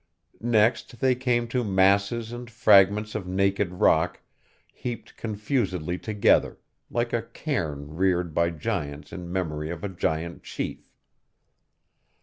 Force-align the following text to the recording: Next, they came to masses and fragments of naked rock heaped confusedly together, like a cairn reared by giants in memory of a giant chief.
Next, 0.49 0.99
they 0.99 1.13
came 1.13 1.47
to 1.49 1.63
masses 1.63 2.31
and 2.31 2.49
fragments 2.49 3.13
of 3.13 3.27
naked 3.27 3.71
rock 3.73 4.19
heaped 4.73 5.15
confusedly 5.15 5.99
together, 5.99 6.57
like 6.89 7.13
a 7.13 7.21
cairn 7.21 7.93
reared 7.95 8.33
by 8.33 8.49
giants 8.49 9.13
in 9.13 9.31
memory 9.31 9.69
of 9.69 9.83
a 9.83 9.89
giant 9.89 10.41
chief. 10.41 10.89